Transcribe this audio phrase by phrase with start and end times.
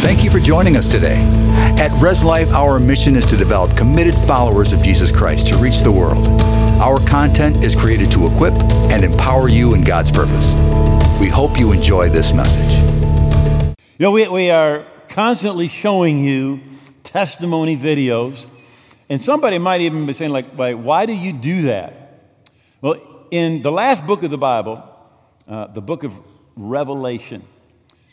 [0.00, 1.18] Thank you for joining us today.
[1.78, 5.80] At Res Life, our mission is to develop committed followers of Jesus Christ to reach
[5.80, 6.26] the world.
[6.80, 8.54] Our content is created to equip
[8.90, 10.54] and empower you in God's purpose.
[11.20, 12.72] We hope you enjoy this message.
[13.98, 16.62] You know, we, we are constantly showing you
[17.02, 18.46] testimony videos,
[19.10, 22.32] and somebody might even be saying, like, why do you do that?
[22.80, 22.96] Well,
[23.30, 24.82] in the last book of the Bible,
[25.46, 26.18] uh, the book of
[26.56, 27.42] Revelation,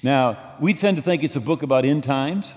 [0.03, 2.53] now, we tend to think it's a book about end times,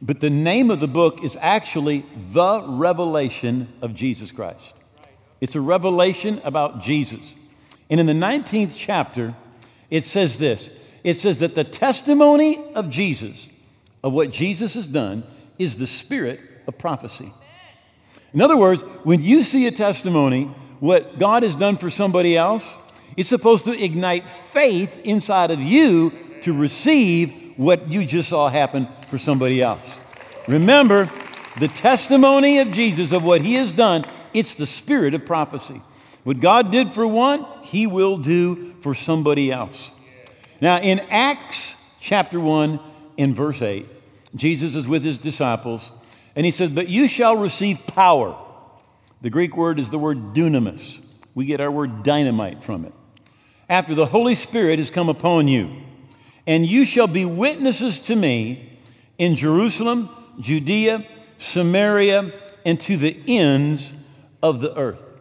[0.00, 4.74] but the name of the book is actually The Revelation of Jesus Christ.
[5.40, 7.34] It's a revelation about Jesus.
[7.90, 9.34] And in the 19th chapter,
[9.90, 13.50] it says this it says that the testimony of Jesus,
[14.02, 15.24] of what Jesus has done,
[15.58, 17.30] is the spirit of prophecy.
[18.32, 20.46] In other words, when you see a testimony,
[20.80, 22.76] what God has done for somebody else,
[23.16, 26.10] it's supposed to ignite faith inside of you
[26.44, 29.98] to receive what you just saw happen for somebody else.
[30.46, 31.10] Remember,
[31.58, 35.80] the testimony of Jesus of what he has done, it's the spirit of prophecy.
[36.24, 39.92] What God did for one, he will do for somebody else.
[40.60, 42.80] Now, in Acts chapter 1,
[43.16, 43.86] in verse 8,
[44.34, 45.92] Jesus is with his disciples,
[46.34, 48.36] and he says, But you shall receive power.
[49.20, 51.00] The Greek word is the word dunamis.
[51.34, 52.92] We get our word dynamite from it.
[53.68, 55.84] After the Holy Spirit has come upon you
[56.46, 58.78] and you shall be witnesses to me
[59.18, 60.08] in Jerusalem,
[60.40, 61.04] Judea,
[61.38, 62.32] Samaria,
[62.64, 63.94] and to the ends
[64.42, 65.12] of the earth.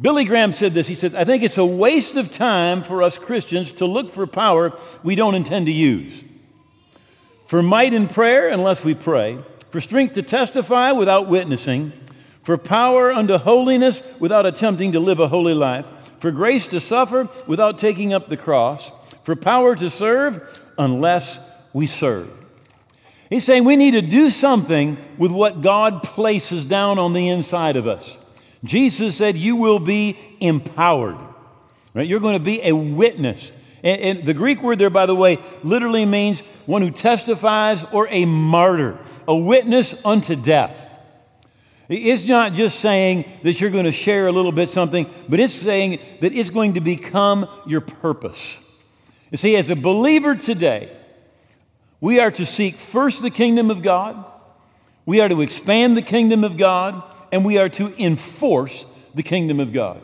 [0.00, 0.88] Billy Graham said this.
[0.88, 4.26] He said, I think it's a waste of time for us Christians to look for
[4.26, 6.24] power we don't intend to use.
[7.46, 9.38] For might in prayer, unless we pray.
[9.70, 11.92] For strength to testify without witnessing.
[12.42, 15.86] For power unto holiness without attempting to live a holy life.
[16.18, 18.90] For grace to suffer without taking up the cross
[19.24, 21.40] for power to serve unless
[21.72, 22.30] we serve.
[23.30, 27.76] He's saying we need to do something with what God places down on the inside
[27.76, 28.18] of us.
[28.64, 31.16] Jesus said, You will be empowered.
[31.94, 32.06] Right?
[32.06, 33.52] You're going to be a witness.
[33.82, 38.06] And, and, the Greek word there, by the way, literally means one who testifies or
[38.10, 40.88] a martyr, a witness unto death.
[41.88, 45.52] It's not just saying that you're going to share a little bit something, but it's
[45.52, 48.61] saying that it's going to become your purpose.
[49.32, 50.94] You see, as a believer today,
[52.02, 54.26] we are to seek first the kingdom of God,
[55.06, 58.84] we are to expand the kingdom of God, and we are to enforce
[59.14, 60.02] the kingdom of God.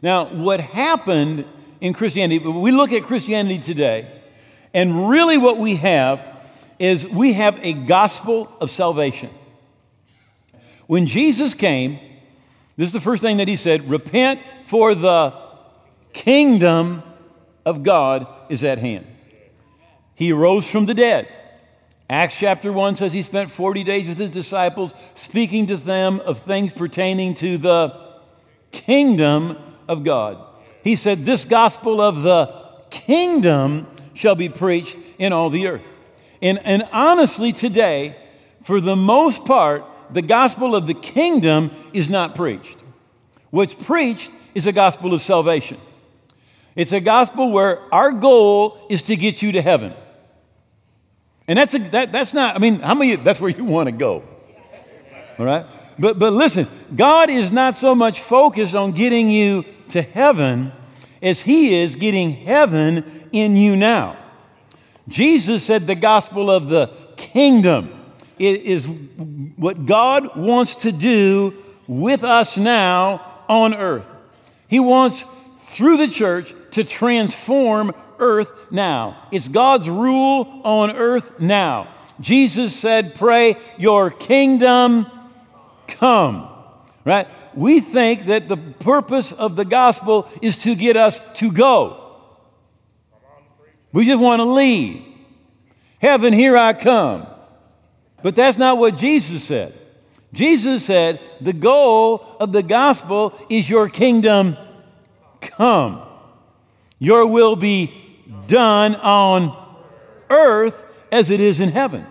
[0.00, 1.44] Now, what happened
[1.82, 4.10] in Christianity, we look at Christianity today,
[4.72, 6.24] and really what we have
[6.78, 9.28] is we have a gospel of salvation.
[10.86, 11.98] When Jesus came,
[12.78, 15.34] this is the first thing that he said repent, for the
[16.14, 17.02] kingdom
[17.66, 19.06] of God is at hand.
[20.14, 21.28] He arose from the dead.
[22.08, 26.38] Acts chapter 1 says he spent 40 days with his disciples, speaking to them of
[26.38, 28.00] things pertaining to the
[28.70, 30.38] kingdom of God.
[30.82, 32.46] He said, This gospel of the
[32.90, 35.86] kingdom shall be preached in all the earth.
[36.40, 38.16] And, and honestly, today,
[38.62, 42.78] for the most part, the gospel of the kingdom is not preached.
[43.50, 45.78] What's preached is a gospel of salvation.
[46.76, 49.94] It's a gospel where our goal is to get you to heaven.
[51.48, 53.92] And that's, a, that, that's not, I mean, how many, that's where you want to
[53.92, 54.22] go.
[55.38, 55.64] All right?
[55.98, 60.72] But, but listen, God is not so much focused on getting you to heaven
[61.22, 64.18] as He is getting heaven in you now.
[65.08, 67.92] Jesus said the gospel of the kingdom
[68.38, 68.86] is
[69.56, 71.54] what God wants to do
[71.86, 74.10] with us now on earth.
[74.68, 75.24] He wants,
[75.60, 79.28] through the church, to transform earth now.
[79.32, 81.88] It's God's rule on earth now.
[82.20, 85.06] Jesus said, Pray, your kingdom
[85.88, 86.48] come.
[87.04, 87.28] Right?
[87.54, 92.02] We think that the purpose of the gospel is to get us to go.
[93.92, 95.02] We just want to leave.
[96.00, 97.26] Heaven, here I come.
[98.22, 99.72] But that's not what Jesus said.
[100.32, 104.56] Jesus said, The goal of the gospel is your kingdom
[105.40, 106.05] come.
[106.98, 107.92] Your will be
[108.46, 109.56] done on
[110.30, 112.06] earth as it is in heaven.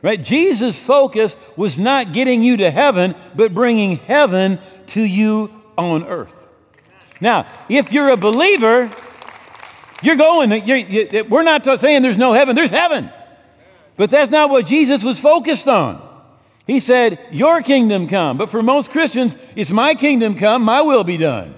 [0.00, 0.20] Right?
[0.20, 4.58] Jesus' focus was not getting you to heaven, but bringing heaven
[4.88, 6.46] to you on earth.
[7.20, 8.90] Now, if you're a believer,
[10.02, 13.10] you're going, you're, you, we're not saying there's no heaven, there's heaven.
[13.96, 16.02] But that's not what Jesus was focused on.
[16.66, 18.38] He said, Your kingdom come.
[18.38, 21.54] But for most Christians, it's my kingdom come, my will be done.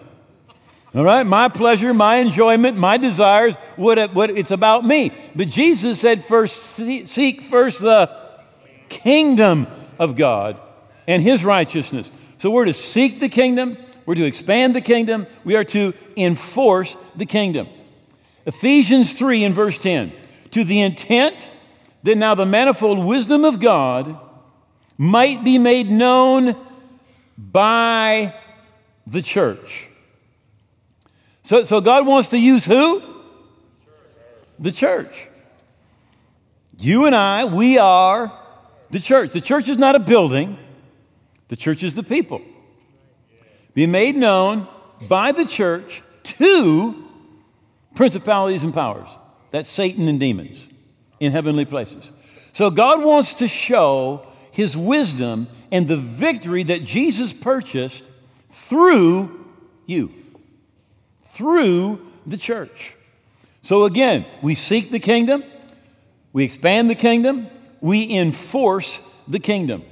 [0.94, 5.10] All right, my pleasure, my enjoyment, my desires, what, what it's about me.
[5.34, 8.08] But Jesus said, first seek first the
[8.88, 9.66] kingdom
[9.98, 10.60] of God
[11.08, 12.12] and his righteousness.
[12.38, 13.76] So we're to seek the kingdom,
[14.06, 17.66] we're to expand the kingdom, we are to enforce the kingdom.
[18.46, 20.12] Ephesians 3 and verse 10
[20.52, 21.50] to the intent
[22.04, 24.16] that now the manifold wisdom of God
[24.96, 26.54] might be made known
[27.36, 28.32] by
[29.08, 29.88] the church.
[31.44, 33.02] So, so God wants to use who?
[34.58, 35.28] The church.
[36.78, 38.32] You and I, we are
[38.90, 39.32] the church.
[39.32, 40.58] The church is not a building,
[41.48, 42.40] the church is the people.
[43.74, 44.66] Be made known
[45.08, 47.08] by the church to
[47.94, 49.08] principalities and powers.
[49.50, 50.66] That's Satan and demons
[51.20, 52.10] in heavenly places.
[52.52, 58.08] So God wants to show his wisdom and the victory that Jesus purchased
[58.50, 59.44] through
[59.84, 60.23] you
[61.34, 62.94] through the church.
[63.60, 65.42] So again, we seek the kingdom,
[66.32, 67.48] we expand the kingdom,
[67.80, 69.82] we enforce the kingdom.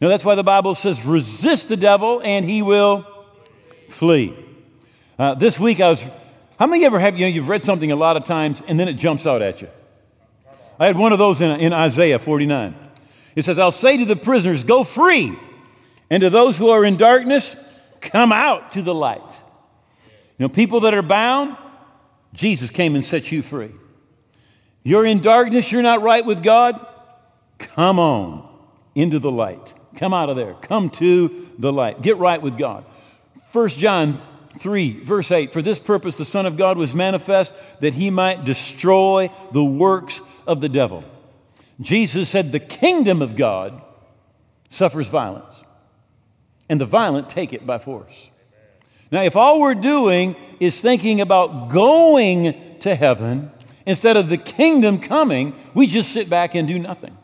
[0.00, 3.06] Now that's why the Bible says, resist the devil and he will
[3.90, 4.34] flee.
[5.18, 6.02] Uh, this week I was,
[6.58, 8.88] how many ever have, you know, you've read something a lot of times and then
[8.88, 9.68] it jumps out at you?
[10.80, 12.74] I had one of those in, in Isaiah 49.
[13.36, 15.36] It says, I'll say to the prisoners, go free,
[16.08, 17.54] and to those who are in darkness,
[18.00, 19.42] come out to the light.
[20.38, 21.56] You know, people that are bound,
[22.32, 23.72] Jesus came and set you free.
[24.84, 26.84] You're in darkness, you're not right with God,
[27.58, 28.48] come on
[28.94, 29.74] into the light.
[29.96, 30.54] Come out of there.
[30.54, 32.02] Come to the light.
[32.02, 32.84] Get right with God.
[33.52, 34.22] 1 John
[34.58, 38.44] 3, verse 8 For this purpose the Son of God was manifest that he might
[38.44, 41.04] destroy the works of the devil.
[41.80, 43.82] Jesus said, The kingdom of God
[44.68, 45.64] suffers violence,
[46.68, 48.30] and the violent take it by force.
[49.10, 53.50] Now, if all we're doing is thinking about going to heaven
[53.86, 57.16] instead of the kingdom coming, we just sit back and do nothing.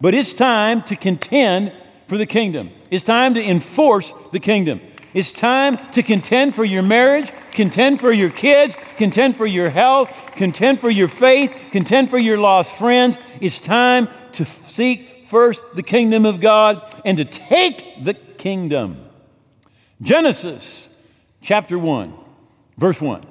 [0.00, 1.72] But it's time to contend
[2.06, 2.70] for the kingdom.
[2.90, 4.80] It's time to enforce the kingdom.
[5.12, 10.32] It's time to contend for your marriage, contend for your kids, contend for your health,
[10.36, 13.18] contend for your faith, contend for your lost friends.
[13.40, 19.04] It's time to seek first the kingdom of God and to take the kingdom.
[20.00, 20.87] Genesis
[21.40, 22.14] chapter 1,
[22.76, 23.22] verse 1.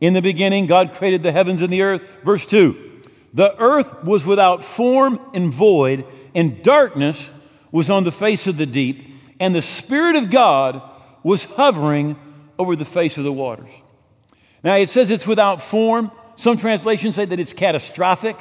[0.00, 2.22] In the beginning, God created the heavens and the earth.
[2.24, 6.04] Verse 2 The earth was without form and void,
[6.34, 7.30] and darkness
[7.70, 10.82] was on the face of the deep, and the Spirit of God
[11.22, 12.16] was hovering
[12.58, 13.70] over the face of the waters.
[14.62, 16.10] Now, it says it's without form.
[16.34, 18.36] Some translations say that it's catastrophic,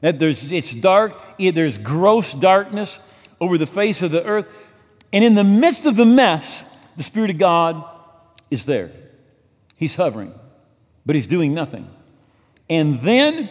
[0.00, 3.00] that there's, it's dark, there's gross darkness
[3.40, 4.74] over the face of the earth.
[5.12, 6.64] And in the midst of the mess,
[6.96, 7.84] the Spirit of God
[8.54, 8.90] is there.
[9.76, 10.32] He's hovering,
[11.04, 11.90] but he's doing nothing.
[12.70, 13.50] And then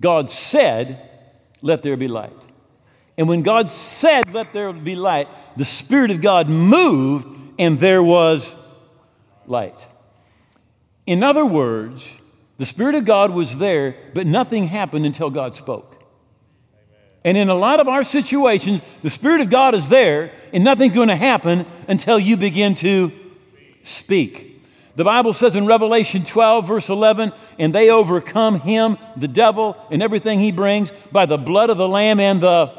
[0.00, 1.08] God said,
[1.62, 2.46] Let there be light.
[3.18, 5.26] And when God said, Let there be light,
[5.56, 7.26] the Spirit of God moved
[7.58, 8.54] and there was
[9.46, 9.86] light.
[11.06, 12.20] In other words,
[12.58, 15.96] the Spirit of God was there, but nothing happened until God spoke.
[17.24, 20.94] And in a lot of our situations, the Spirit of God is there, and nothing's
[20.94, 23.12] going to happen until you begin to
[23.82, 24.50] speak.
[24.96, 30.02] The Bible says in Revelation 12, verse 11, and they overcome him, the devil, and
[30.02, 32.72] everything he brings by the blood of the Lamb and the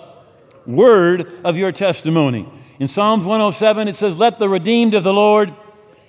[0.66, 2.48] word of your testimony.
[2.80, 5.54] In Psalms 107, it says, Let the redeemed of the Lord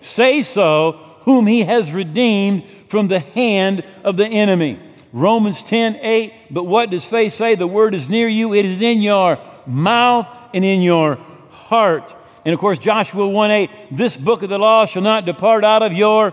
[0.01, 4.81] say so, whom he has redeemed from the hand of the enemy.
[5.13, 7.55] Romans 10, 8, but what does faith say?
[7.55, 11.17] The word is near you, it is in your mouth and in your
[11.51, 12.15] heart.
[12.45, 15.83] And of course, Joshua 1 8, this book of the law shall not depart out
[15.83, 16.33] of your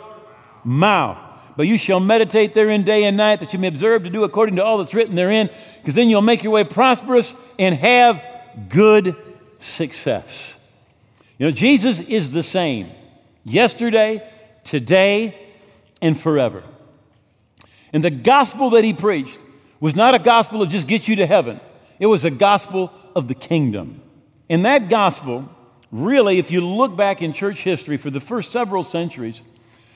[0.63, 1.17] mouth,
[1.55, 4.55] but you shall meditate therein day and night, that you may observe to do according
[4.55, 8.23] to all that's written therein, because then you'll make your way prosperous and have
[8.69, 9.15] good
[9.59, 10.57] success.
[11.37, 12.91] You know, Jesus is the same
[13.45, 14.27] yesterday,
[14.63, 15.35] today,
[16.01, 16.63] and forever.
[17.93, 19.41] And the gospel that he preached
[19.79, 21.59] was not a gospel of just get you to heaven,
[21.99, 24.01] it was a gospel of the kingdom.
[24.47, 25.49] In that gospel,
[25.91, 29.41] really, if you look back in church history for the first several centuries,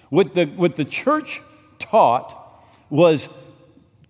[0.09, 1.41] what the, what the church
[1.79, 2.37] taught
[2.89, 3.29] was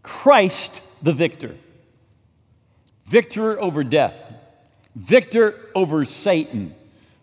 [0.01, 1.55] Christ the victor.
[3.05, 4.33] Victor over death,
[4.95, 6.73] victor over Satan,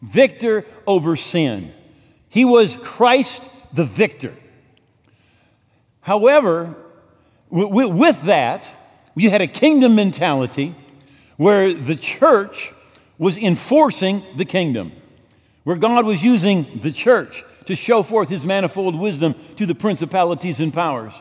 [0.03, 1.73] victor over sin.
[2.29, 4.35] He was Christ the victor.
[6.03, 6.75] However,
[7.51, 8.73] with that,
[9.17, 10.75] you had a kingdom mentality
[11.37, 12.73] where the church
[13.21, 14.93] was enforcing the kingdom,
[15.65, 20.59] where God was using the church to show forth his manifold wisdom to the principalities
[20.59, 21.13] and powers.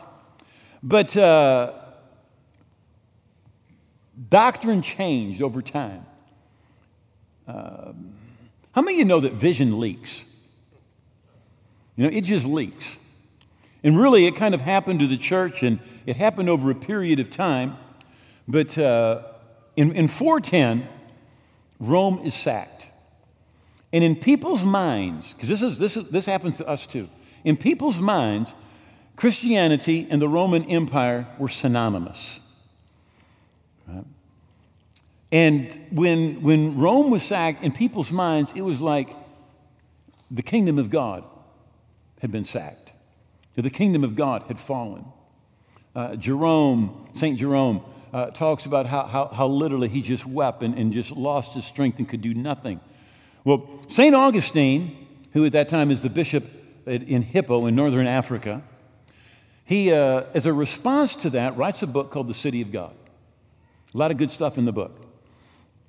[0.82, 1.74] But uh,
[4.30, 6.06] doctrine changed over time.
[7.46, 7.92] Uh,
[8.72, 10.24] how many of you know that vision leaks?
[11.96, 12.98] You know, it just leaks.
[13.84, 17.20] And really, it kind of happened to the church, and it happened over a period
[17.20, 17.76] of time.
[18.48, 19.20] But uh,
[19.76, 20.88] in, in 410,
[21.80, 22.88] Rome is sacked.
[23.92, 27.08] And in people's minds, because this, is, this, is, this happens to us too,
[27.42, 28.54] in people's minds,
[29.16, 32.38] Christianity and the Roman Empire were synonymous.
[33.88, 34.04] Right?
[35.32, 39.16] And when, when Rome was sacked, in people's minds, it was like
[40.30, 41.24] the kingdom of God
[42.20, 42.92] had been sacked,
[43.56, 45.04] the kingdom of God had fallen.
[45.94, 47.38] Uh, Jerome, St.
[47.38, 47.82] Jerome,
[48.12, 51.64] uh, talks about how, how, how, literally he just wept and, and just lost his
[51.64, 52.80] strength and could do nothing.
[53.44, 54.14] Well, St.
[54.14, 56.44] Augustine, who at that time is the bishop
[56.86, 58.62] in Hippo in northern Africa,
[59.64, 62.92] he, uh, as a response to that, writes a book called The City of God.
[63.94, 65.00] A lot of good stuff in the book.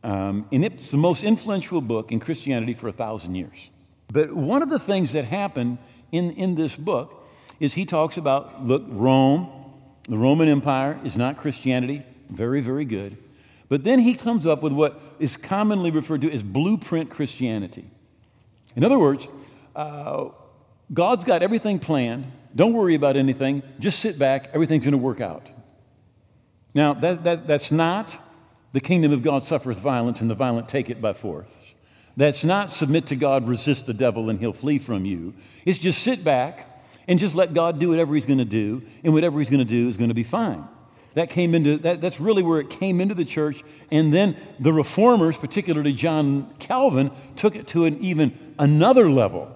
[0.03, 3.69] Um, and it's the most influential book in Christianity for a thousand years.
[4.11, 5.77] But one of the things that happened
[6.11, 7.27] in, in this book
[7.59, 9.49] is he talks about look, Rome,
[10.09, 13.17] the Roman Empire is not Christianity, very, very good.
[13.69, 17.85] But then he comes up with what is commonly referred to as blueprint Christianity.
[18.75, 19.27] In other words,
[19.75, 20.29] uh,
[20.93, 22.31] God's got everything planned.
[22.53, 23.63] Don't worry about anything.
[23.79, 24.49] Just sit back.
[24.53, 25.49] Everything's going to work out.
[26.73, 28.19] Now, that, that, that's not
[28.73, 31.73] the kingdom of God suffereth violence, and the violent take it by force.
[32.17, 35.33] That's not submit to God, resist the devil, and he'll flee from you.
[35.65, 36.67] It's just sit back
[37.07, 39.65] and just let God do whatever he's going to do, and whatever he's going to
[39.65, 40.67] do is going to be fine.
[41.13, 44.71] That came into that, that's really where it came into the church, and then the
[44.71, 49.53] reformers, particularly John Calvin, took it to an even another level.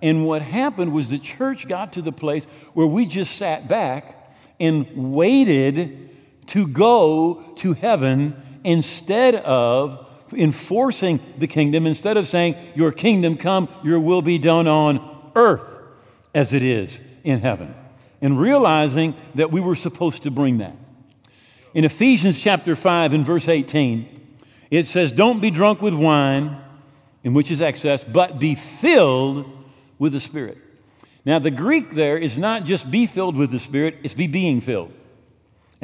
[0.00, 4.32] And what happened was the church got to the place where we just sat back
[4.60, 6.10] and waited
[6.48, 13.68] to go to heaven instead of enforcing the kingdom, instead of saying, Your kingdom come,
[13.82, 15.78] your will be done on earth
[16.34, 17.74] as it is in heaven.
[18.20, 20.76] And realizing that we were supposed to bring that.
[21.74, 24.36] In Ephesians chapter 5 and verse 18,
[24.70, 26.56] it says, Don't be drunk with wine,
[27.22, 29.44] in which is excess, but be filled
[29.98, 30.58] with the Spirit.
[31.24, 34.60] Now, the Greek there is not just be filled with the Spirit, it's be being
[34.60, 34.92] filled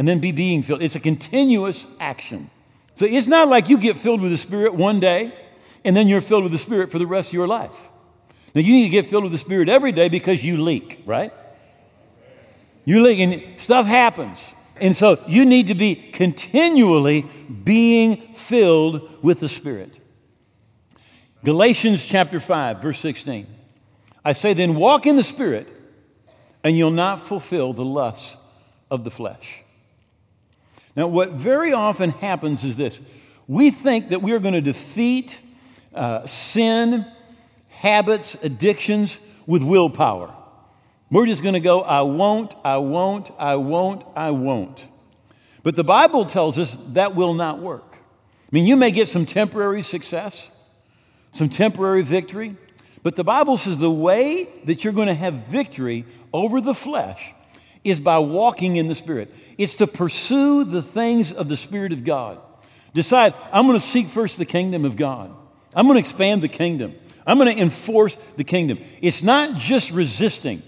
[0.00, 0.82] and then be being filled.
[0.82, 2.48] It's a continuous action.
[2.94, 5.34] So it's not like you get filled with the Spirit one day
[5.84, 7.90] and then you're filled with the Spirit for the rest of your life.
[8.54, 11.34] Now you need to get filled with the Spirit every day because you leak, right?
[12.86, 14.54] You leak and stuff happens.
[14.80, 17.26] And so you need to be continually
[17.64, 20.00] being filled with the Spirit.
[21.44, 23.46] Galatians chapter 5, verse 16.
[24.24, 25.68] I say, then walk in the Spirit,
[26.62, 28.36] and you'll not fulfill the lusts
[28.90, 29.62] of the flesh.
[30.96, 33.00] Now, what very often happens is this
[33.46, 35.40] we think that we are going to defeat
[35.94, 37.04] uh, sin,
[37.70, 40.34] habits, addictions with willpower.
[41.10, 44.86] We're just going to go, I won't, I won't, I won't, I won't.
[45.62, 47.96] But the Bible tells us that will not work.
[47.96, 50.50] I mean, you may get some temporary success,
[51.32, 52.56] some temporary victory,
[53.02, 57.32] but the Bible says the way that you're going to have victory over the flesh
[57.82, 59.34] is by walking in the Spirit.
[59.58, 62.38] It's to pursue the things of the Spirit of God.
[62.92, 65.34] Decide, I'm going to seek first the kingdom of God.
[65.74, 66.94] I'm going to expand the kingdom.
[67.26, 68.78] I'm going to enforce the kingdom.
[69.00, 70.62] It's not just resisting.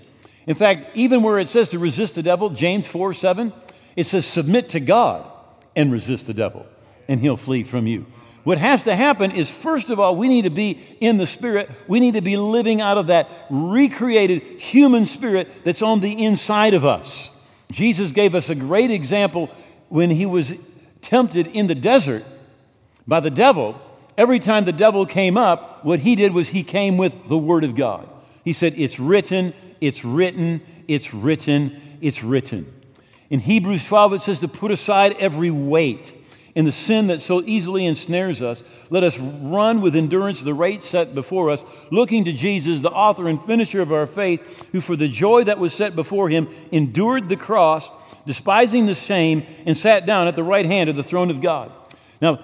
[0.47, 3.53] In fact, even where it says to resist the devil, James 4 7,
[3.97, 5.31] it says submit to God
[5.77, 6.67] and resist the devil,
[7.09, 8.07] and he'll flee from you.
[8.45, 11.71] What has to happen is, first of all, we need to be in the Spirit.
[11.87, 16.75] We need to be living out of that recreated human spirit that's on the inside
[16.75, 17.31] of us.
[17.71, 19.49] Jesus gave us a great example
[19.89, 20.55] when he was
[21.03, 22.25] tempted in the desert
[23.07, 23.81] by the devil.
[24.19, 27.65] Every time the devil came up, what he did was he came with the Word
[27.65, 28.09] of God.
[28.45, 32.73] He said, It's written, it's written, it's written, it's written.
[33.31, 36.15] In Hebrews 12, it says to put aside every weight
[36.55, 40.85] in the sin that so easily ensnares us, let us run with endurance the race
[40.85, 44.95] set before us, looking to Jesus, the author and finisher of our faith, who for
[44.95, 47.91] the joy that was set before him endured the cross,
[48.25, 51.73] despising the shame, and sat down at the right hand of the throne of God.
[52.21, 52.39] Now,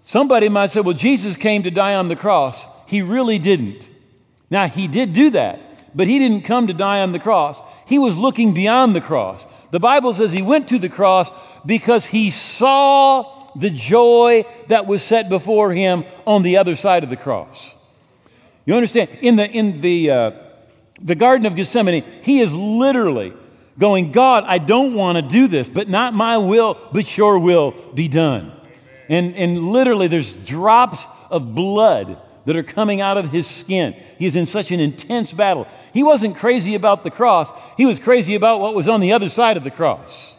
[0.00, 2.66] somebody might say, well, Jesus came to die on the cross.
[2.86, 3.88] He really didn't.
[4.50, 5.60] Now, he did do that,
[5.96, 7.62] but he didn't come to die on the cross.
[7.86, 9.46] He was looking beyond the cross.
[9.70, 11.32] The Bible says he went to the cross
[11.64, 17.08] because he saw the joy that was set before him on the other side of
[17.08, 17.74] the cross.
[18.66, 19.08] You understand?
[19.22, 20.30] In the, in the, uh,
[21.00, 23.32] the Garden of Gethsemane, he is literally
[23.78, 27.72] going, God, I don't want to do this, but not my will, but your will
[27.94, 28.52] be done.
[29.08, 33.94] And, and literally, there's drops of blood that are coming out of his skin.
[34.18, 35.68] He is in such an intense battle.
[35.92, 39.28] He wasn't crazy about the cross, he was crazy about what was on the other
[39.28, 40.36] side of the cross.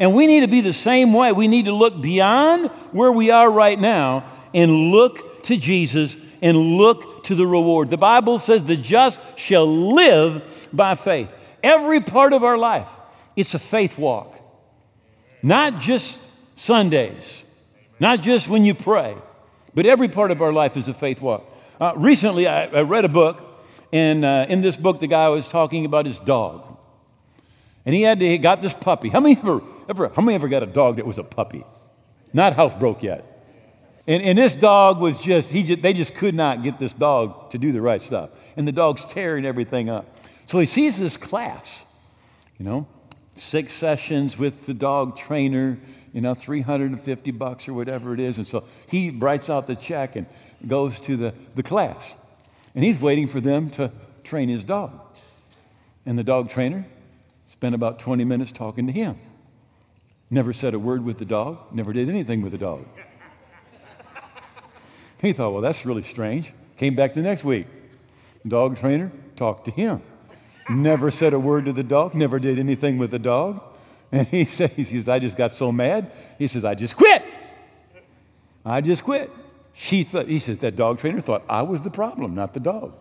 [0.00, 1.32] And we need to be the same way.
[1.32, 4.24] We need to look beyond where we are right now
[4.54, 7.90] and look to Jesus and look to the reward.
[7.90, 11.28] The Bible says the just shall live by faith.
[11.64, 12.88] Every part of our life,
[13.34, 14.38] it's a faith walk.
[15.42, 17.44] Not just Sundays,
[17.98, 19.16] not just when you pray,
[19.74, 21.44] but every part of our life is a faith walk.
[21.80, 25.48] Uh, recently, I, I, read a book, and uh, in this book, the guy was
[25.48, 26.76] talking about his dog.
[27.86, 29.08] And he had to, he got this puppy.
[29.08, 31.64] How many ever, ever, how many ever got a dog that was a puppy?
[32.32, 33.24] Not housebroke yet.
[34.06, 37.50] And, and this dog was just, he just, they just could not get this dog
[37.50, 38.30] to do the right stuff.
[38.56, 40.06] And the dog's tearing everything up.
[40.46, 41.84] So he sees this class,
[42.58, 42.86] you know,
[43.36, 45.78] six sessions with the dog trainer,
[46.12, 48.38] you know, 350 bucks or whatever it is.
[48.38, 50.26] And so he writes out the check and
[50.66, 52.14] goes to the, the class.
[52.74, 53.92] And he's waiting for them to
[54.24, 55.00] train his dog.
[56.06, 56.86] And the dog trainer
[57.44, 59.18] spent about 20 minutes talking to him.
[60.30, 62.86] Never said a word with the dog, never did anything with the dog.
[65.20, 66.52] He thought, well, that's really strange.
[66.76, 67.66] Came back the next week.
[68.46, 70.00] Dog trainer talked to him.
[70.70, 73.60] Never said a word to the dog, never did anything with the dog.
[74.10, 76.10] And he says, he says, I just got so mad.
[76.38, 77.22] He says, I just quit.
[78.64, 79.30] I just quit.
[79.74, 82.94] She thought, he says, that dog trainer thought I was the problem, not the dog.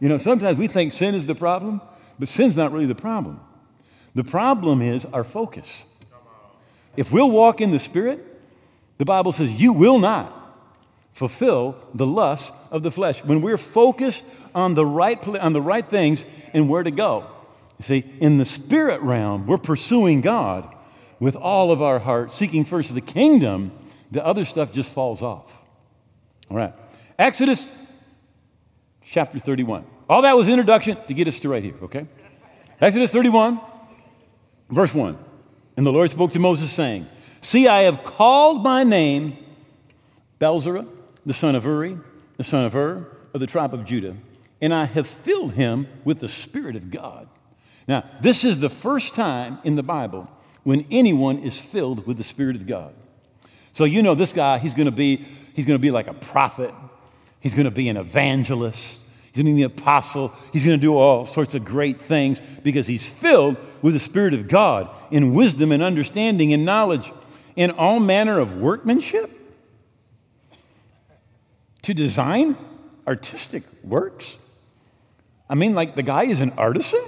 [0.00, 1.80] you know, sometimes we think sin is the problem,
[2.18, 3.40] but sin's not really the problem.
[4.14, 5.84] The problem is our focus.
[6.96, 8.20] If we'll walk in the Spirit,
[8.98, 10.38] the Bible says, you will not
[11.12, 13.24] fulfill the lust of the flesh.
[13.24, 14.24] When we're focused
[14.54, 17.31] on the right, on the right things and where to go.
[17.82, 20.72] You see, in the spirit realm, we're pursuing God
[21.18, 23.72] with all of our heart, seeking first the kingdom.
[24.12, 25.64] The other stuff just falls off.
[26.48, 26.72] All right.
[27.18, 27.66] Exodus
[29.02, 29.84] chapter 31.
[30.08, 32.06] All that was introduction to get us to right here, okay?
[32.80, 33.60] Exodus 31,
[34.70, 35.18] verse 1.
[35.76, 37.08] And the Lord spoke to Moses, saying,
[37.40, 39.36] See, I have called my name
[40.38, 40.86] Beelzerah,
[41.26, 41.98] the son of Uri,
[42.36, 44.14] the son of Hur, of the tribe of Judah,
[44.60, 47.28] and I have filled him with the Spirit of God.
[47.88, 50.28] Now, this is the first time in the Bible
[50.62, 52.94] when anyone is filled with the Spirit of God.
[53.72, 56.72] So you know this guy, he's gonna be, he's gonna be like a prophet,
[57.40, 60.32] he's gonna be an evangelist, He's going to be an apostle.
[60.52, 64.34] He's going to do all sorts of great things because he's filled with the Spirit
[64.34, 67.10] of God in wisdom and understanding and knowledge
[67.56, 69.30] in all manner of workmanship
[71.80, 72.58] to design
[73.06, 74.36] artistic works.
[75.48, 77.02] I mean, like the guy is an artisan,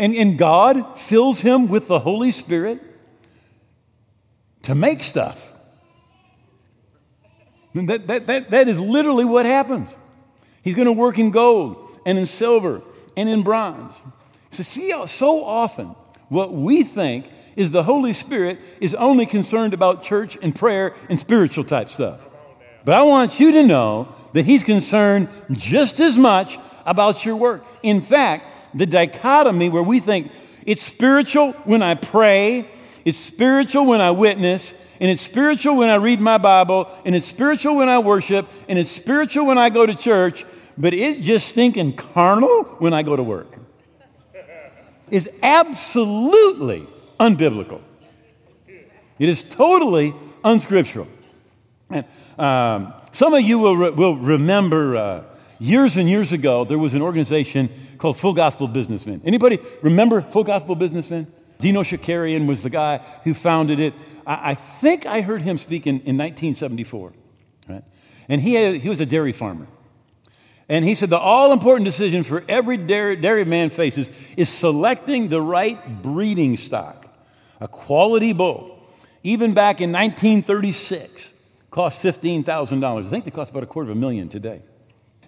[0.00, 2.80] and, and God fills him with the Holy Spirit
[4.62, 5.52] to make stuff.
[7.74, 9.94] That, that, that, that is literally what happens.
[10.62, 12.80] He's going to work in gold and in silver
[13.14, 14.00] and in bronze.
[14.50, 15.94] So, see, so often
[16.30, 21.18] what we think is the Holy Spirit is only concerned about church and prayer and
[21.18, 22.26] spiritual type stuff.
[22.86, 27.66] But I want you to know that He's concerned just as much about your work.
[27.82, 30.32] In fact, the dichotomy where we think
[30.66, 32.68] it's spiritual when I pray,
[33.04, 37.26] it's spiritual when I witness, and it's spiritual when I read my Bible, and it's
[37.26, 40.44] spiritual when I worship, and it's spiritual when I go to church,
[40.76, 43.56] but it's just stinking carnal when I go to work.
[45.10, 46.86] Is absolutely
[47.18, 47.80] unbiblical.
[49.18, 51.08] It is totally unscriptural.
[51.90, 52.04] And,
[52.38, 55.24] um, some of you will, re- will remember uh,
[55.60, 59.20] years and years ago there was an organization called Full Gospel Businessmen.
[59.24, 61.28] Anybody remember Full Gospel Businessmen?
[61.60, 63.94] Demos Shakarian was the guy who founded it.
[64.26, 67.12] I, I think I heard him speak in, in 1974.
[67.68, 67.84] Right?
[68.28, 69.66] And he, had, he was a dairy farmer.
[70.68, 75.28] And he said the all important decision for every dairy, dairy man faces is selecting
[75.28, 77.06] the right breeding stock
[77.60, 78.78] a quality bull,
[79.22, 81.32] even back in 1936,
[81.70, 83.06] cost $15,000.
[83.06, 84.62] I think they cost about a quarter of a million today.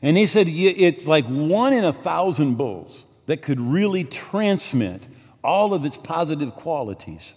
[0.03, 5.07] And he said it's like one in a thousand bulls that could really transmit
[5.45, 7.35] all of its positive qualities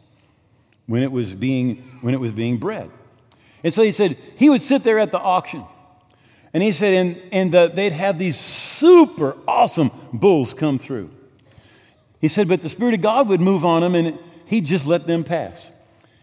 [0.87, 2.89] when it was being, when it was being bred.
[3.63, 5.63] And so he said he would sit there at the auction.
[6.53, 11.11] And he said, and, and the, they'd have these super awesome bulls come through.
[12.21, 15.05] He said, but the Spirit of God would move on them and he'd just let
[15.05, 15.71] them pass.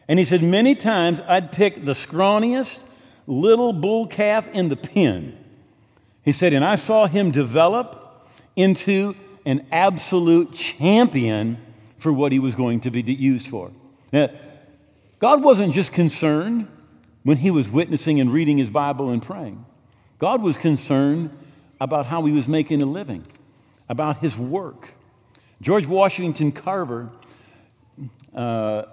[0.09, 2.85] And he said, Many times I'd pick the scrawniest
[3.26, 5.38] little bull calf in the pen
[6.25, 11.59] He said, And I saw him develop into an absolute champion
[11.99, 13.71] for what he was going to be used for.
[14.13, 14.29] Now,
[15.19, 16.69] God wasn't just concerned
[17.23, 19.65] when he was witnessing and reading his Bible and praying,
[20.19, 21.31] God was concerned
[21.81, 23.25] about how he was making a living,
[23.89, 24.95] about his work.
[25.61, 27.11] George Washington Carver
[28.35, 28.85] uh,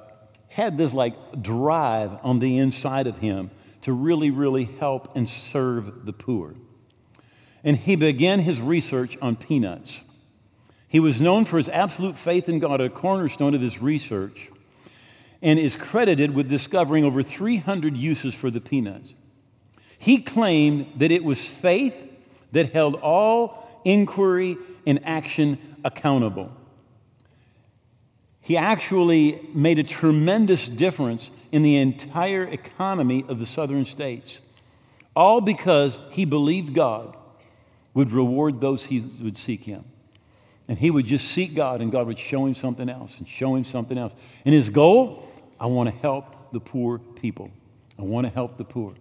[0.50, 6.06] had this like drive on the inside of him to really, really help and serve
[6.06, 6.56] the poor.
[7.64, 10.04] And he began his research on peanuts.
[10.88, 14.50] He was known for his absolute faith in God, a cornerstone of his research
[15.42, 19.14] and is credited with discovering over 300 uses for the peanuts.
[19.98, 21.96] He claimed that it was faith
[22.52, 26.52] that held all inquiry and action accountable.
[28.42, 34.42] He actually made a tremendous difference in the entire economy of the southern states,
[35.16, 37.16] all because he believed God
[37.94, 39.86] would reward those who would seek him.
[40.68, 43.56] And he would just seek God, and God would show him something else and show
[43.56, 44.14] him something else.
[44.46, 45.26] And his goal
[45.60, 47.52] I want to help the poor people.
[47.98, 48.94] I want to help the poor.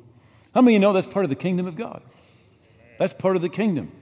[0.55, 2.03] How many of you know that's part of the kingdom of God?
[2.99, 3.93] That's part of the kingdom.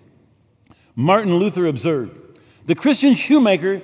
[0.94, 3.83] Martin Luther observed the Christian shoemaker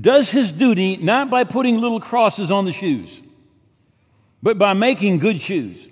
[0.00, 3.22] does his duty not by putting little crosses on the shoes,
[4.42, 5.88] but by making good shoes.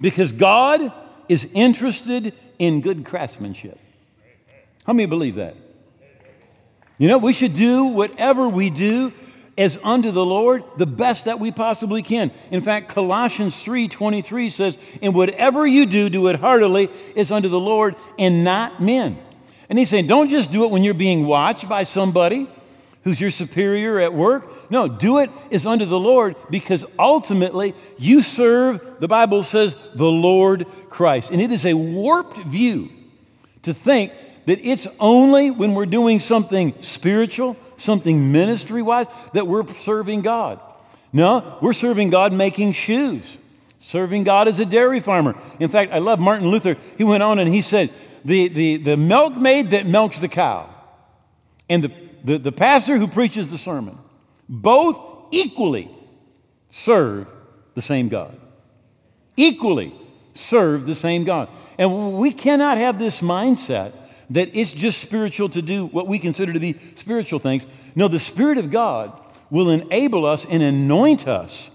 [0.00, 0.92] Because God
[1.28, 3.78] is interested in good craftsmanship.
[4.84, 5.56] How many believe that?
[6.98, 9.12] You know, we should do whatever we do
[9.58, 12.30] as unto the Lord the best that we possibly can.
[12.50, 17.60] In fact, Colossians 3:23 says, "And whatever you do, do it heartily as unto the
[17.60, 19.18] Lord and not men."
[19.68, 22.46] And he's saying, don't just do it when you're being watched by somebody
[23.06, 24.68] who's your superior at work.
[24.68, 30.10] No, do it is unto the Lord because ultimately you serve, the Bible says, the
[30.10, 31.30] Lord Christ.
[31.30, 32.90] And it is a warped view
[33.62, 34.10] to think
[34.46, 40.58] that it's only when we're doing something spiritual, something ministry wise, that we're serving God.
[41.12, 43.38] No, we're serving God making shoes,
[43.78, 45.40] serving God as a dairy farmer.
[45.60, 46.76] In fact, I love Martin Luther.
[46.98, 47.92] He went on and he said,
[48.24, 50.68] the, the, the milkmaid that milks the cow
[51.68, 51.92] and the,
[52.26, 53.96] the, the pastor who preaches the sermon,
[54.48, 55.88] both equally
[56.70, 57.28] serve
[57.74, 58.36] the same God.
[59.36, 59.94] Equally
[60.34, 61.48] serve the same God.
[61.78, 63.92] And we cannot have this mindset
[64.30, 67.64] that it's just spiritual to do what we consider to be spiritual things.
[67.94, 69.12] No, the Spirit of God
[69.48, 71.70] will enable us and anoint us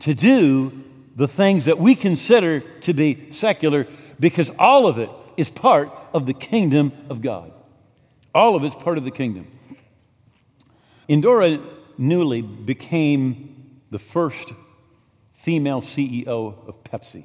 [0.00, 0.72] to do
[1.14, 3.86] the things that we consider to be secular
[4.18, 7.52] because all of it is part of the kingdom of God.
[8.34, 9.48] All of it's part of the kingdom.
[11.08, 11.58] Indra
[11.98, 14.52] Nooyi became the first
[15.32, 17.24] female CEO of Pepsi.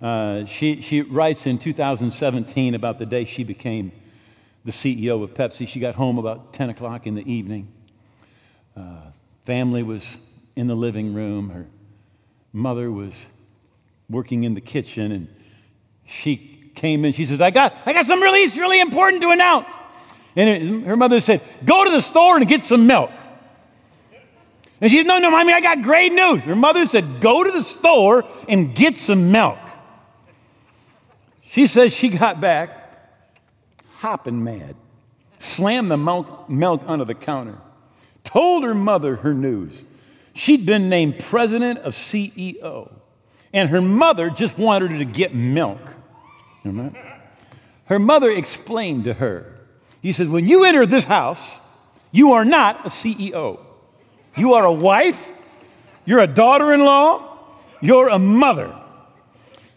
[0.00, 3.90] Uh, she, she writes in 2017 about the day she became
[4.64, 5.66] the CEO of Pepsi.
[5.66, 7.72] She got home about 10 o'clock in the evening.
[8.76, 9.10] Uh,
[9.44, 10.18] family was
[10.54, 11.50] in the living room.
[11.50, 11.66] Her
[12.52, 13.26] mother was
[14.08, 15.28] working in the kitchen, and
[16.06, 17.12] she came in.
[17.12, 19.72] She says, I got, I got some really, really important to announce.
[20.36, 23.10] And it, her mother said, Go to the store and get some milk.
[24.80, 26.44] And she said, No, no, mommy, I got great news.
[26.44, 29.58] Her mother said, Go to the store and get some milk.
[31.42, 32.78] She says she got back
[33.98, 34.76] hopping mad,
[35.38, 37.58] slammed the milk, milk under the counter,
[38.22, 39.84] told her mother her news.
[40.34, 42.92] She'd been named president of CEO,
[43.52, 45.80] and her mother just wanted her to get milk.
[47.86, 49.58] Her mother explained to her,
[50.02, 51.58] he said, When you enter this house,
[52.12, 53.60] you are not a CEO.
[54.36, 55.30] You are a wife,
[56.04, 57.38] you're a daughter in law,
[57.80, 58.74] you're a mother.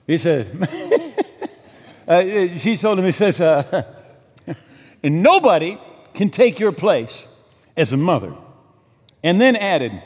[0.08, 0.48] He said,
[2.08, 3.84] uh, she told him, he says, uh,
[5.04, 5.78] and nobody
[6.14, 7.28] can take your place
[7.78, 8.34] as a mother.
[9.24, 10.02] And then added,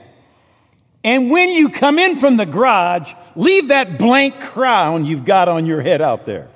[1.03, 5.65] and when you come in from the garage, leave that blank crown you've got on
[5.65, 6.49] your head out there.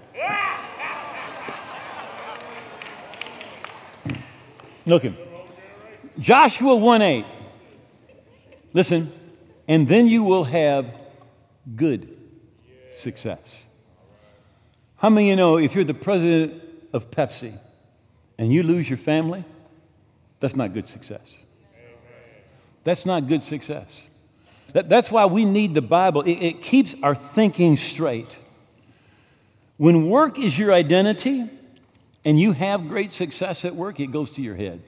[4.89, 5.15] Looking.
[6.19, 7.25] Joshua 1 8.
[8.73, 9.11] Listen,
[9.67, 10.91] and then you will have
[11.75, 12.17] good
[12.91, 13.67] success.
[14.97, 17.59] How many of you know if you're the president of Pepsi
[18.39, 19.45] and you lose your family,
[20.39, 21.45] that's not good success.
[22.83, 24.09] That's not good success.
[24.73, 26.23] That, that's why we need the Bible.
[26.23, 28.39] It, it keeps our thinking straight.
[29.77, 31.47] When work is your identity
[32.25, 34.81] and you have great success at work, it goes to your head.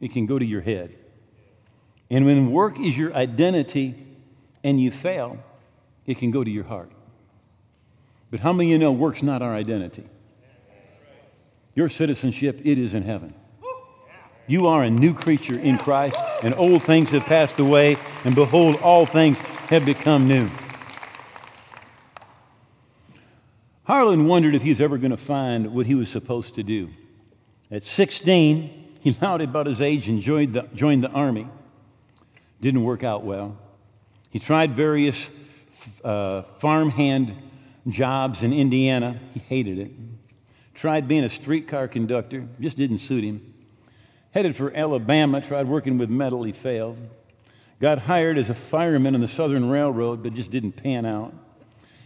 [0.00, 0.94] It can go to your head.
[2.10, 3.94] And when work is your identity
[4.64, 5.38] and you fail,
[6.06, 6.90] it can go to your heart.
[8.30, 10.04] But how many of you know work's not our identity?
[11.74, 13.34] Your citizenship, it is in heaven.
[14.46, 18.76] You are a new creature in Christ, and old things have passed away, and behold,
[18.82, 20.50] all things have become new.
[23.84, 26.90] Harlan wondered if he was ever going to find what he was supposed to do.
[27.70, 31.48] At 16, he lied about his age and joined the, joined the army.
[32.60, 33.56] Didn't work out well.
[34.30, 35.30] He tried various
[36.04, 37.34] uh, farmhand
[37.88, 39.18] jobs in Indiana.
[39.32, 39.90] He hated it.
[40.74, 43.54] Tried being a streetcar conductor, just didn't suit him.
[44.32, 46.96] Headed for Alabama, tried working with metal, he failed.
[47.80, 51.34] Got hired as a fireman on the Southern Railroad, but just didn't pan out.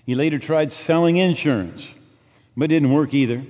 [0.05, 1.95] He later tried selling insurance,
[2.57, 3.45] but it didn't work either.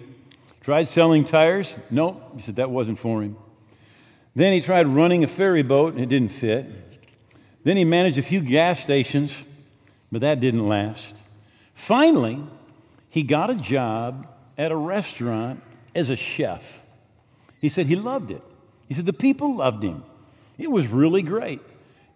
[0.61, 1.77] Tried selling tires?
[1.91, 2.33] Nope.
[2.35, 3.37] He said that wasn't for him.
[4.35, 6.67] Then he tried running a ferry boat, and it didn't fit.
[7.65, 9.45] Then he managed a few gas stations,
[10.11, 11.23] but that didn't last.
[11.75, 12.43] Finally,
[13.09, 15.63] he got a job at a restaurant
[15.95, 16.83] as a chef.
[17.61, 18.43] He said he loved it.
[18.89, 20.05] He said the people loved him.
[20.59, 21.61] It was really great.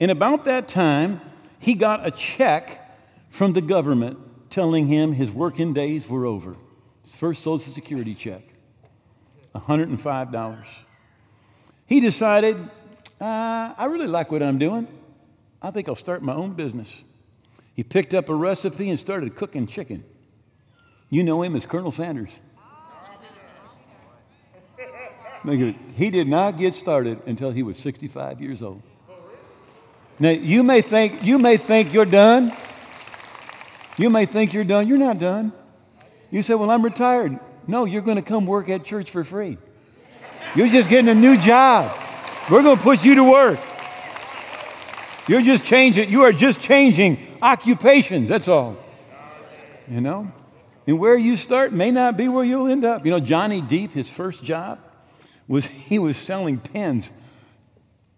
[0.01, 1.21] And about that time,
[1.59, 2.85] he got a check
[3.31, 4.19] from the government
[4.59, 6.57] telling him his working days were over.
[7.05, 8.43] His first Social Security check
[9.55, 10.67] $105.
[11.87, 12.57] He decided,
[13.21, 14.89] uh, I really like what I'm doing.
[15.63, 17.05] I think I'll start my own business.
[17.77, 20.03] He picked up a recipe and started cooking chicken.
[21.09, 22.41] You know him as Colonel Sanders.
[25.95, 28.83] He did not get started until he was 65 years old.
[30.19, 32.53] Now you may think you may think you're done.
[33.99, 34.89] You may think you're done.
[34.89, 35.53] You're not done.
[36.31, 39.59] You say, "Well, I'm retired." No, you're going to come work at church for free.
[40.55, 41.95] You're just getting a new job.
[42.51, 43.61] We're going to put you to work.
[45.29, 46.09] You're just changing.
[46.09, 48.31] You are just changing occupations.
[48.31, 48.79] That's all.
[49.87, 50.33] You know.
[50.87, 53.05] And where you start may not be where you'll end up.
[53.05, 54.79] You know, Johnny Depp, his first job
[55.47, 57.13] was he was selling pens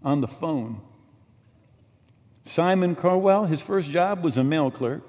[0.02, 0.80] on the phone.
[2.42, 5.02] Simon Cowell, his first job was a mail clerk.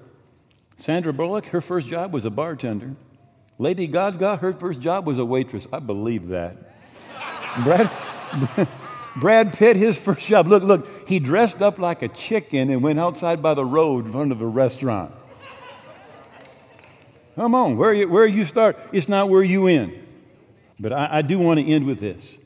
[0.81, 2.95] Sandra Bullock, her first job was a bartender.
[3.59, 5.67] Lady Gaga, her first job was a waitress.
[5.71, 6.57] I believe that.
[7.63, 7.91] Brad,
[9.15, 12.99] Brad Pitt, his first job, look, look, he dressed up like a chicken and went
[12.99, 15.13] outside by the road in front of a restaurant.
[17.35, 19.93] Come on, where you, where you start, it's not where you end.
[20.79, 22.39] But I, I do want to end with this.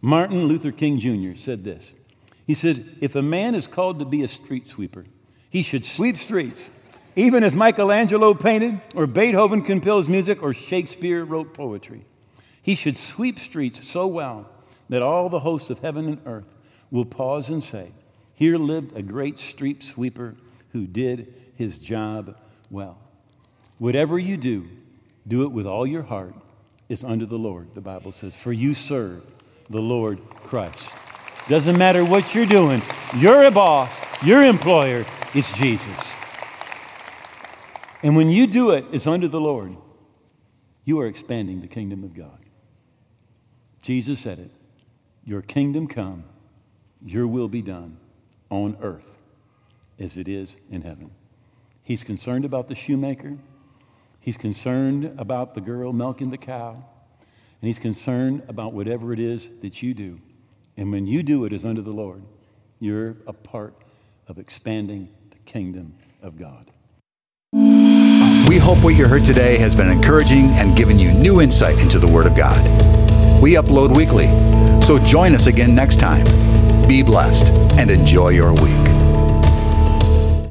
[0.00, 1.38] Martin Luther King Jr.
[1.38, 1.92] said this.
[2.46, 5.04] He said, If a man is called to be a street sweeper,
[5.50, 6.70] he should sweep streets,
[7.18, 12.04] even as Michelangelo painted, or Beethoven composed music, or Shakespeare wrote poetry.
[12.62, 14.48] He should sweep streets so well
[14.88, 16.54] that all the hosts of heaven and earth
[16.92, 17.90] will pause and say,
[18.34, 20.36] Here lived a great street sweeper
[20.70, 22.36] who did his job
[22.70, 22.98] well.
[23.78, 24.68] Whatever you do,
[25.26, 26.36] do it with all your heart.
[26.88, 29.24] It's under the Lord, the Bible says, for you serve
[29.68, 30.88] the Lord Christ.
[31.48, 32.80] Doesn't matter what you're doing,
[33.16, 35.04] you're a boss, your employer
[35.34, 36.17] is Jesus.
[38.02, 39.76] And when you do it, it's under the Lord,
[40.84, 42.38] you are expanding the kingdom of God.
[43.82, 44.50] Jesus said it
[45.24, 46.24] Your kingdom come,
[47.04, 47.98] your will be done
[48.50, 49.18] on earth
[49.98, 51.10] as it is in heaven.
[51.82, 53.38] He's concerned about the shoemaker.
[54.20, 56.84] He's concerned about the girl milking the cow,
[57.60, 60.20] and he's concerned about whatever it is that you do.
[60.76, 62.22] And when you do it as under the Lord,
[62.78, 63.74] you're a part
[64.26, 66.70] of expanding the kingdom of God.
[68.68, 72.06] Hope what you heard today has been encouraging and given you new insight into the
[72.06, 72.62] Word of God.
[73.40, 74.26] We upload weekly,
[74.82, 76.26] so join us again next time.
[76.86, 78.87] Be blessed and enjoy your week.